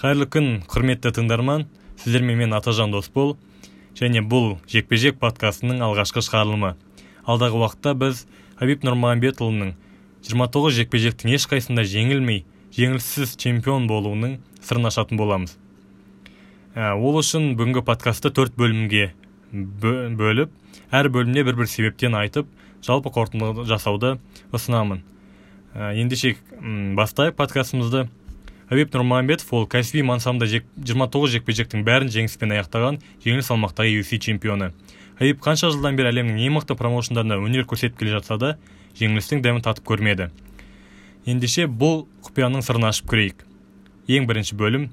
қайырлы 0.00 0.24
күн 0.32 0.46
құрметті 0.64 1.10
тыңдарман. 1.12 1.66
Сіздермен 2.00 2.38
мен 2.40 2.54
атажан 2.56 2.88
досбол 2.88 3.34
және 3.98 4.22
бұл 4.24 4.54
жекпе 4.64 4.96
жек 4.96 5.18
подкастының 5.20 5.82
алғашқы 5.84 6.22
шығарылымы. 6.24 6.70
Алдағы 7.28 7.58
уақытта 7.60 7.92
біз 8.00 8.22
хабиб 8.56 8.80
нұрмағамбетұлының 8.88 9.74
29 10.24 10.72
жекпе 10.78 11.02
жектің 11.04 11.34
ешқайсында 11.36 11.84
жеңілмей 11.84 12.46
жеңіліссіз 12.78 13.34
чемпион 13.42 13.90
болуының 13.90 14.38
сырын 14.64 14.88
ашатын 14.88 15.20
боламыз. 15.20 15.58
Ә, 16.72 16.96
ол 16.96 17.18
үшін 17.20 17.52
бүгінгі 17.58 17.82
подкастты 17.84 18.32
төрт 18.32 18.56
бөлімге 18.56 19.10
бөліп 19.52 20.54
әр 20.96 21.10
бөлімде 21.12 21.44
бір 21.44 21.58
бір 21.60 21.68
себептен 21.68 22.16
айтып 22.16 22.48
жалпы 22.86 23.12
қорытынды 23.12 23.68
жасауды 23.68 24.14
ұсынамын. 24.48 25.04
Ә, 25.74 25.92
ендеше 26.00 26.38
бастайық 26.96 27.36
подкастымызды. 27.36 28.06
Хабиб 28.70 28.92
нұрмағамбетов 28.94 29.48
ол 29.50 29.64
кәсіби 29.66 30.04
мансабында 30.06 30.46
жек, 30.46 30.66
29 30.78 31.32
жекпе 31.32 31.54
жектің 31.58 31.82
бәрін 31.82 32.10
жеңіспен 32.14 32.54
аяқтаған 32.54 33.00
жеңіл 33.24 33.42
салмақтағы 33.42 33.96
UFC 33.98 34.20
чемпионы. 34.22 34.70
Хабиб 35.18 35.40
қанша 35.42 35.72
жылдан 35.74 35.98
бері 35.98 36.12
әлемнің 36.12 36.38
ең 36.46 36.54
мықты 36.54 36.76
промоушндарында 36.78 37.40
өнер 37.42 37.66
көрсетіп 37.66 37.98
келе 37.98 38.14
жатса 38.14 38.38
да 38.38 38.52
жеңілістің 39.00 39.42
дәмін 39.42 39.64
татып 39.66 39.90
көрмеді. 39.90 40.30
Ендеше 41.26 41.66
бұл 41.66 42.06
құпияның 42.28 42.62
сырын 42.62 42.86
ашып 42.92 43.10
көрейік. 43.10 43.42
Ең 44.06 44.30
бірінші 44.30 44.54
бөлім 44.62 44.86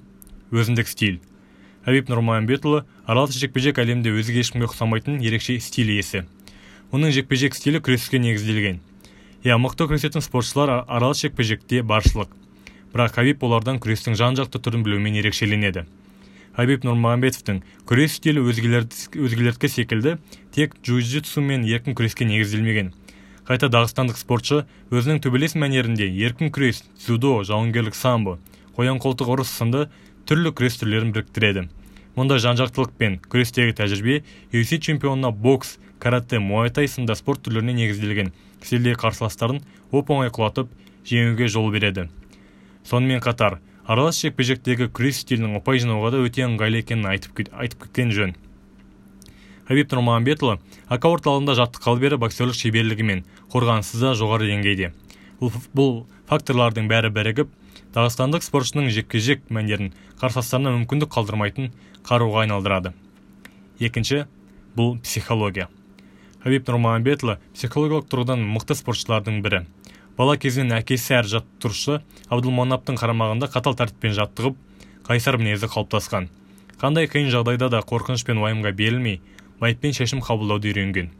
өзіндік 0.49 0.89
стиль. 0.89 1.21
Хабиб 1.85 2.09
нұрмағамбетұлы 2.09 2.81
аралас 3.05 3.37
жекпе 3.37 3.61
жек 3.61 3.77
әлемде 3.77 4.09
өзге 4.09 4.41
ешкімге 4.41 4.67
ұқсамайтын 4.71 5.21
ерекше 5.21 5.59
стиль 5.61 5.93
иесі. 5.93 6.25
Оның 6.91 7.13
жекпе 7.13 7.37
жек 7.39 7.55
стилі 7.55 7.79
күреске 7.79 8.19
негізделген. 8.19 8.81
Иә 9.45 9.55
мықты 9.61 9.87
күресетін 9.87 10.25
спортшылар 10.25 10.81
аралас 10.81 11.21
жекпе 11.23 11.45
жекте 11.47 11.83
баршылық. 11.85 12.33
Бірақ 12.93 13.17
хабиб 13.17 13.43
олардан 13.43 13.79
күрестің 13.83 14.15
жан 14.19 14.37
жақты 14.39 14.61
түрін 14.63 14.83
білумен 14.85 15.17
ерекшеленеді. 15.19 15.85
Хабиб 16.57 16.85
нұрмағамбетовтың 16.87 17.61
күрес 17.85 18.17
стилі 18.17 18.41
өзгелердікі 18.47 19.69
секілді 19.69 20.17
тек 20.55 20.73
джиу 20.81 21.41
мен 21.45 21.65
еркін 21.65 21.93
күреске 21.93 22.25
негізделмеген. 22.25 22.93
Қайта 23.47 23.69
дағыстандық 23.71 24.17
спортшы 24.19 24.65
өзінің 24.91 25.21
төбелес 25.23 25.53
мәнерінде 25.55 26.09
еркін 26.09 26.49
күрес 26.51 26.81
дзюдо 26.97 27.43
жауынгерлік 27.47 27.95
самбо 27.95 28.39
қоян 28.75 28.99
қолтық 28.99 29.29
ұрыс 29.37 29.53
сынды 29.53 29.85
түрлі 30.27 30.51
күрес 30.57 30.81
түрлерін 30.81 31.13
біріктіреді. 31.15 31.67
Мұндай 32.17 32.41
жан 32.43 32.57
жақтылық 32.59 32.91
пен 32.97 33.19
күрестегі 33.29 33.77
тәжірибе 33.77 34.23
UFC 34.51 34.81
чемпионына 34.81 35.31
бокс 35.31 35.77
карате 35.99 36.39
муайтай 36.41 36.89
сынды 36.89 37.15
спорт 37.15 37.45
түрлеріне 37.45 37.77
негізделген. 37.77 38.33
Стильдегі 38.61 38.99
қарсыластарын 38.99 39.61
оп 39.91 40.09
оңай 40.11 40.33
құлатып 40.33 40.73
жеңуге 41.05 41.47
жол 41.47 41.71
береді. 41.71 42.09
Сонымен 42.87 43.19
қатар 43.23 43.59
аралас 43.85 44.19
жекпе 44.23 44.45
жектегі 44.47 44.87
күрес 44.87 45.21
стилінің 45.23 45.59
ұпай 45.59 45.81
жинауға 45.83 46.13
да 46.15 46.21
өте 46.23 46.45
ыңғайлы 46.47 46.83
екенін 46.83 47.09
айтып, 47.11 47.43
айтып 47.51 47.87
кеткен 47.87 48.13
жөн. 48.15 48.35
Хабиб 49.67 49.91
нұрмағамбетұлы 49.91 50.57
ака 50.87 51.11
орталығында 51.11 51.57
жаттыққалы 51.59 52.03
бері 52.03 52.19
боксерлік 52.23 52.55
шеберлігі 52.55 53.03
мен 53.03 53.23
қорғанысы 53.51 53.99
да 53.99 54.13
жоғары 54.15 54.47
деңгейде. 54.47 54.93
Бұл, 55.41 55.51
бұл 55.75 55.91
факторлардың 56.31 56.87
бәрі 56.87 57.11
бірігіп 57.11 57.51
дағыстандық 57.95 58.45
спортшының 58.47 58.87
жекпе 58.95 59.19
жек 59.19 59.43
мәндерін 59.51 59.91
қарсыластарына 60.21 60.71
мүмкіндік 60.77 61.11
қалдырмайтын 61.11 61.73
қаруға 62.07 62.45
айналдырады. 62.45 62.93
Екінші 63.83 64.23
бұл 64.77 64.95
психология. 65.03 65.67
Хабиб 66.43 66.63
нұрмағамбетұлы 66.69 67.37
психологиялық 67.51 68.07
тұрғыдан 68.07 68.47
мықты 68.47 68.79
спортшылардың 68.79 69.41
бірі. 69.43 69.65
Бала 70.17 70.37
кезінен 70.41 70.73
әкесі 70.79 71.19
әр 71.19 71.29
жаттықтырушы 71.29 71.99
абдылманаптың 72.33 72.97
қарамағында 72.97 73.49
қатал 73.53 73.77
тәртіппен 73.77 74.15
жаттығып 74.17 74.57
қайсар 75.05 75.37
мінезі 75.37 75.69
қалыптасқан. 75.69 76.27
Қандай 76.81 77.07
қиын 77.09 77.29
жағдайда 77.33 77.69
да 77.69 77.83
қорқыныш 77.85 78.25
пен 78.25 78.41
уайымға 78.41 78.73
берілмей 78.73 79.21
байыппен 79.61 79.93
шешім 79.93 80.21
қабылдауды 80.25 80.73
үйренген. 80.73 81.11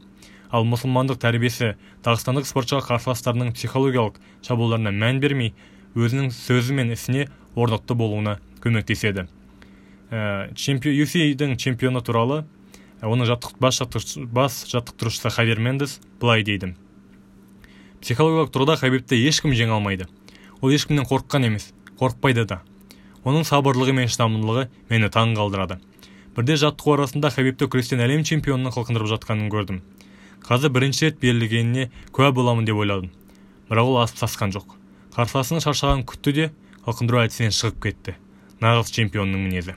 Ал 0.50 0.66
мұсылмандық 0.66 1.20
тәрбиесі 1.22 1.74
дағыстандық 2.04 2.46
спортшыға 2.48 2.82
қарсыластарының 2.88 3.54
психологиялық 3.54 4.18
шабуылдарына 4.46 4.92
мән 4.94 5.20
бермей 5.22 5.54
өзінің 5.94 6.30
сөзі 6.34 6.74
мен 6.78 6.92
ісіне 6.94 7.28
орнықты 7.54 7.94
болуына 7.94 8.38
көмектеседі. 8.64 9.26
Ә, 10.10 10.54
чемпион 10.54 11.56
чемпионы 11.56 12.00
туралы 12.02 12.44
оның 13.02 13.28
бас 14.32 14.64
жаттықтырушысы 14.66 15.30
хавер 15.30 15.60
мендес 15.60 16.00
былай 16.20 16.42
дейді. 16.42 16.74
Психологиялық 18.02 18.52
тұрғыда 18.54 18.78
хабибті 18.80 19.18
ешкім 19.28 19.54
жеңе 19.58 19.74
алмайды. 19.76 20.06
Ол 20.62 20.72
ешкімнен 20.74 21.06
қорыққан 21.08 21.46
емес 21.48 21.72
қорықпайды 21.98 22.44
да. 22.46 22.60
Оның 23.26 23.44
сабырлығы 23.48 23.94
мен 23.96 24.10
шыдамдылығы 24.10 24.68
мені 24.90 25.10
таң 25.12 25.34
қалдырады. 25.38 25.78
Бірде 26.36 26.54
жаттығу 26.60 26.94
арасында 26.94 27.32
хабибті 27.34 27.66
күрестен 27.66 28.02
әлем 28.04 28.22
чемпионының 28.22 28.74
қылқындырып 28.76 29.10
жатқанын 29.10 29.50
көрдім. 29.50 29.80
Қазір 30.46 30.70
бірінші 30.70 31.08
рет 31.08 31.18
берілгеніне 31.18 31.90
куә 32.14 32.30
боламын 32.32 32.68
деп 32.68 32.78
ойладым. 32.78 33.10
Бірақ 33.68 33.90
ол 33.90 33.98
асып 34.04 34.22
сасқан 34.22 34.54
жоқ. 34.54 34.78
Қарсыласының 35.16 35.64
шаршағанын 35.66 36.06
күтті 36.06 36.34
де 36.36 36.50
қылқындыру 36.86 37.24
әдісінен 37.24 37.52
шығып 37.52 37.82
кетті. 37.82 38.14
Нағыз 38.62 38.94
чемпионның 38.94 39.42
мінезі. 39.48 39.74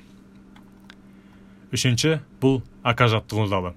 Үшінші 1.74 2.20
бұл 2.42 2.62
ака 2.84 3.10
жаттығу 3.10 3.48
залы. 3.50 3.74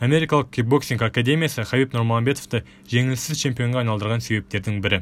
Америкалық 0.00 0.50
кикбоксинг 0.52 1.00
академиясы 1.06 1.64
хабиб 1.64 1.94
нұрмағамбетовті 1.96 2.62
жеңіліссіз 2.90 3.40
чемпионға 3.40 3.80
айналдырған 3.80 4.20
себептердің 4.20 4.82
бірі. 4.84 4.98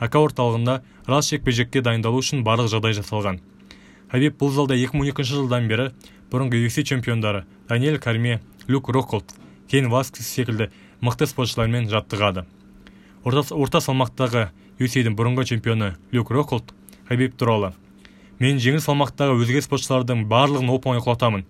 Ака 0.00 0.22
орталығында 0.24 0.78
рас 1.06 1.28
жекпе 1.28 1.52
жекке 1.52 1.82
дайындалу 1.84 2.22
үшін 2.22 2.40
барлық 2.46 2.70
жағдай 2.72 2.96
жасалған. 2.96 3.42
Хабиб 4.08 4.38
бұл 4.40 4.54
залда 4.56 4.78
2012 4.80 5.28
жылдан 5.28 5.68
бері 5.68 5.90
бұрынғы 6.32 6.62
UFC 6.64 6.86
чемпиондары 6.88 7.44
даниэль 7.68 8.00
карме 8.00 8.40
люк 8.68 8.88
роколд 8.88 9.36
кейн 9.68 9.90
васкес 9.92 10.26
секілді 10.32 10.70
мықты 11.02 11.28
спортшылармен 11.28 11.90
жаттығады. 11.92 12.46
Орта, 13.24 13.44
орта 13.54 13.84
салмақтағы 13.84 14.48
UFC-дің 14.80 15.12
бұрынғы 15.12 15.44
чемпионы 15.52 15.96
люк 16.10 16.30
роколд 16.30 16.72
хабиб 17.08 17.36
туралы. 17.36 17.74
Мен 18.40 18.56
жеңіл 18.56 18.80
салмақтағы 18.80 19.36
өзге 19.36 19.60
спортшылардың 19.62 20.24
барлығын 20.30 20.72
оп 20.72 20.88
оңай 20.88 21.04
құлатамын 21.04 21.44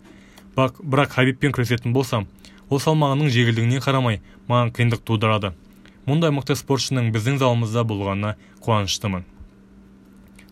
бірақ 0.57 1.15
хабибпен 1.15 1.55
күресетін 1.55 1.95
болсам 1.95 2.27
ол 2.71 2.81
салмағының 2.83 3.31
жеңілдігіне 3.33 3.81
қарамай 3.85 4.21
маған 4.49 4.73
қиындық 4.77 5.03
тудырады. 5.09 5.53
Мұндай 6.07 6.33
мықты 6.35 6.57
спортшының 6.59 7.13
біздің 7.15 7.39
залымызда 7.43 7.85
болғанына 7.87 8.35
қуаныштымын. 8.65 9.25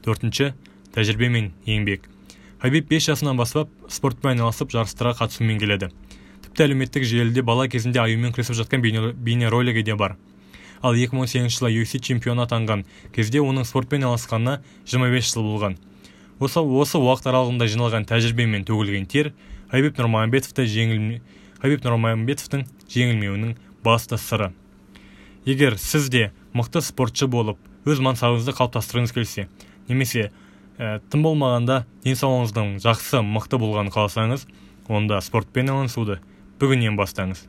Төртінші 0.04 0.52
тәжірибе 0.94 1.28
мен 1.28 1.52
еңбек. 1.66 2.06
Хабиб 2.62 2.88
бес 2.90 3.06
жасынан 3.08 3.38
бастап 3.40 3.70
спортпен 3.88 4.34
айналысып 4.34 4.72
жарыстарға 4.74 5.16
қатысумен 5.22 5.58
келеді. 5.58 5.90
Тіпті 6.44 6.66
әлеуметтік 6.66 7.06
желіде 7.08 7.42
бала 7.42 7.66
кезінде 7.68 8.02
аюмен 8.02 8.34
күресіп 8.36 8.58
жатқан 8.58 8.82
бейнеролигі 8.82 9.82
де 9.82 9.94
бар. 9.94 10.16
Ал 10.82 10.94
2018 10.96 11.52
жылы 11.52 11.70
UFC 11.76 12.00
чемпионы 12.00 12.46
атанған 12.46 12.86
кезде 13.12 13.40
оның 13.40 13.66
спортпен 13.68 14.04
айналысқанына 14.04 14.60
25 14.86 15.32
жыл 15.32 15.44
болған. 15.44 15.76
Осы, 16.40 16.60
осы 16.60 16.96
уақыт 16.96 17.28
аралығында 17.28 17.68
жиналған 17.68 18.06
тәжірибе 18.08 18.46
мен 18.48 18.64
төгілген 18.64 19.04
тер 19.04 19.34
хабиб 19.68 19.98
нұрмағамбетовті 20.00 20.64
жеңіл 20.64 21.20
хабиб 21.62 21.84
нұрмағамбетовтың 21.84 22.66
жеңілмеуінің 22.90 23.54
басты 23.84 24.18
сыры. 24.20 24.50
Егер 25.44 25.76
сіз 25.78 26.08
де 26.12 26.30
мықты 26.52 26.82
спортшы 26.84 27.28
болып 27.30 27.60
өз 27.88 28.00
мансабыңызды 28.04 28.56
қалыптастырғыңыз 28.56 29.14
келсе 29.16 29.46
немесе 29.88 30.30
ә, 30.78 31.00
тым 31.12 31.24
болмағанда 31.24 31.84
денсаулығыңыздың 32.04 32.74
жақсы 32.84 33.22
мықты 33.24 33.60
болғанын 33.60 33.92
қаласаңыз 33.94 34.46
онда 34.88 35.20
спортпен 35.24 35.70
айналысуды 35.70 36.18
бүгіннен 36.60 36.96
бастаңыз. 36.98 37.46